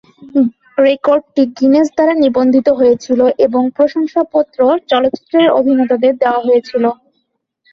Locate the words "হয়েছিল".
2.79-3.19, 6.45-6.83